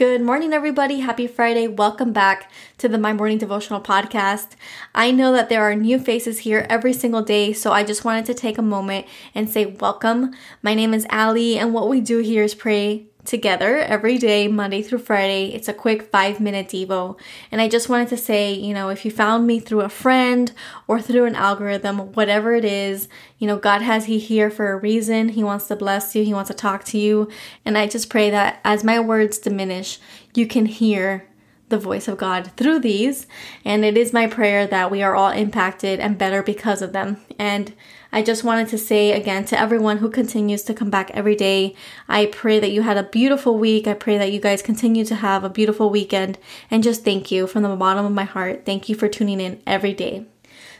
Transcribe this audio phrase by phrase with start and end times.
[0.00, 1.00] Good morning, everybody.
[1.00, 1.68] Happy Friday.
[1.68, 4.52] Welcome back to the My Morning Devotional Podcast.
[4.94, 8.24] I know that there are new faces here every single day, so I just wanted
[8.24, 9.04] to take a moment
[9.34, 10.32] and say welcome.
[10.62, 14.82] My name is Allie, and what we do here is pray together every day, Monday
[14.82, 15.52] through Friday.
[15.54, 17.18] It's a quick five minute Devo.
[17.50, 20.52] And I just wanted to say, you know, if you found me through a friend
[20.86, 24.76] or through an algorithm, whatever it is, you know, God has He here for a
[24.76, 25.30] reason.
[25.30, 27.28] He wants to bless you, He wants to talk to you.
[27.64, 29.98] And I just pray that as my words diminish,
[30.34, 31.29] you can hear
[31.70, 33.26] the voice of God through these.
[33.64, 37.16] And it is my prayer that we are all impacted and better because of them.
[37.38, 37.72] And
[38.12, 41.76] I just wanted to say again to everyone who continues to come back every day,
[42.08, 43.86] I pray that you had a beautiful week.
[43.86, 46.38] I pray that you guys continue to have a beautiful weekend.
[46.70, 48.66] And just thank you from the bottom of my heart.
[48.66, 50.26] Thank you for tuning in every day.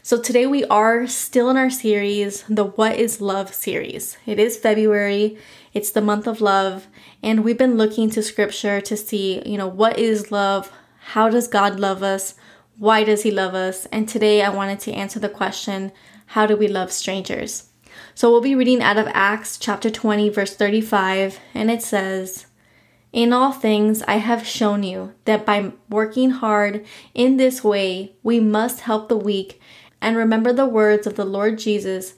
[0.02, 4.16] So today we are still in our series, the What is Love series.
[4.24, 5.36] It is February,
[5.74, 6.86] it's the month of love,
[7.22, 10.72] and we've been looking to scripture to see, you know, what is love?
[11.14, 12.36] How does God love us?
[12.78, 13.84] Why does he love us?
[13.86, 15.90] And today I wanted to answer the question,
[16.26, 17.70] how do we love strangers?
[18.14, 22.46] So we'll be reading out of Acts chapter 20, verse 35, and it says,
[23.12, 28.38] In all things I have shown you that by working hard in this way, we
[28.38, 29.60] must help the weak
[30.00, 32.14] and remember the words of the Lord Jesus,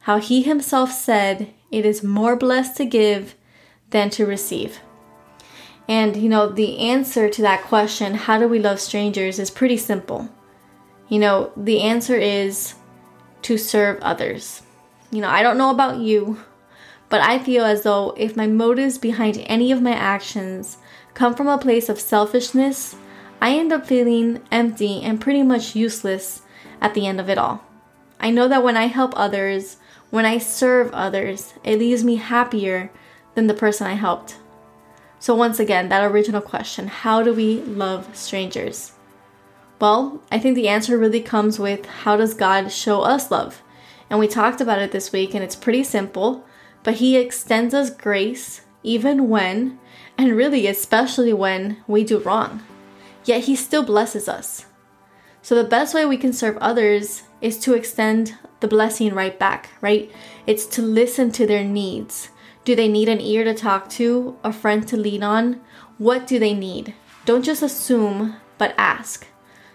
[0.00, 3.34] how he himself said, It is more blessed to give
[3.90, 4.80] than to receive.
[5.90, 9.76] And you know, the answer to that question, how do we love strangers, is pretty
[9.76, 10.28] simple.
[11.08, 12.74] You know, the answer is
[13.42, 14.62] to serve others.
[15.10, 16.38] You know, I don't know about you,
[17.08, 20.78] but I feel as though if my motives behind any of my actions
[21.14, 22.94] come from a place of selfishness,
[23.40, 26.42] I end up feeling empty and pretty much useless
[26.80, 27.64] at the end of it all.
[28.20, 29.78] I know that when I help others,
[30.10, 32.92] when I serve others, it leaves me happier
[33.34, 34.36] than the person I helped.
[35.20, 38.92] So, once again, that original question how do we love strangers?
[39.78, 43.62] Well, I think the answer really comes with how does God show us love?
[44.08, 46.44] And we talked about it this week, and it's pretty simple,
[46.82, 49.78] but He extends us grace even when,
[50.16, 52.62] and really especially when, we do wrong.
[53.26, 54.64] Yet He still blesses us.
[55.42, 59.70] So the best way we can serve others is to extend the blessing right back,
[59.82, 60.10] right?
[60.46, 62.30] It's to listen to their needs.
[62.64, 65.60] Do they need an ear to talk to, a friend to lean on?
[65.98, 66.94] What do they need?
[67.24, 69.26] Don't just assume, but ask.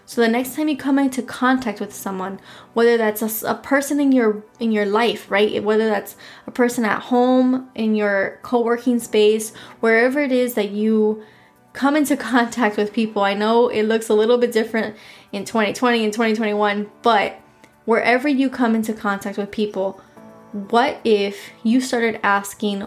[0.08, 2.38] So the next time you come into contact with someone,
[2.74, 5.62] whether that's a, a, person in your in your life, right?
[5.62, 6.14] Whether that's
[6.46, 11.24] a person at home, in your co-working space, wherever it is that you
[11.72, 13.22] come into contact with people.
[13.22, 14.96] I know it looks a little bit different
[15.32, 17.40] in 2020 and 2021, but
[17.84, 20.00] wherever you come into contact with people,
[20.56, 22.86] what if you started asking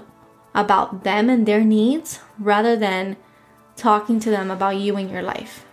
[0.56, 3.16] about them and their needs rather than
[3.75, 5.66] talking to them about you and your life?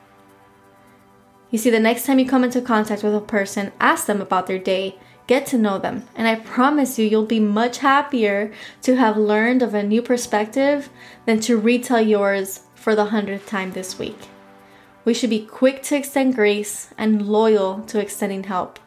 [1.51, 4.47] You see, the next time you come into contact with a person, ask them about
[4.47, 8.53] their day, get to know them, and I promise you, you'll be much happier
[8.83, 10.91] to have learned of a new perspective
[11.25, 14.29] than to retell yours for the hundredth time this week.
[15.05, 18.79] We should be quick to extend grace and loyal to extending help.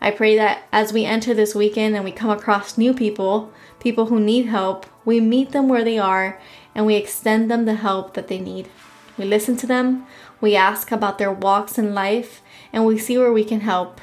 [0.00, 4.06] I pray that as we enter this weekend and we come across new people, people
[4.06, 6.40] who need help, we meet them where they are
[6.74, 8.68] and we extend them the help that they need.
[9.16, 10.06] We listen to them,
[10.40, 12.42] we ask about their walks in life,
[12.72, 14.00] and we see where we can help.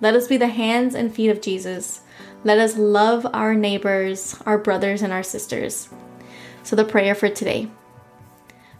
[0.00, 2.00] Let us be the hands and feet of Jesus.
[2.42, 5.88] Let us love our neighbors, our brothers, and our sisters.
[6.62, 7.70] So, the prayer for today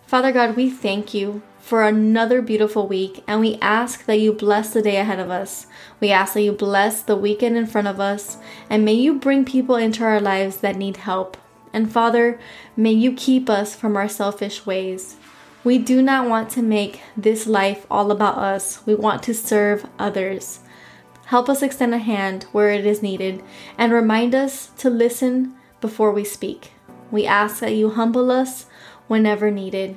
[0.06, 4.74] Father God, we thank you for another beautiful week, and we ask that you bless
[4.74, 5.66] the day ahead of us.
[5.98, 8.36] We ask that you bless the weekend in front of us,
[8.68, 11.38] and may you bring people into our lives that need help.
[11.72, 12.38] And Father,
[12.76, 15.16] may you keep us from our selfish ways.
[15.64, 18.84] We do not want to make this life all about us.
[18.84, 20.60] We want to serve others.
[21.24, 23.42] Help us extend a hand where it is needed
[23.78, 26.72] and remind us to listen before we speak.
[27.10, 28.66] We ask that you humble us
[29.08, 29.96] whenever needed.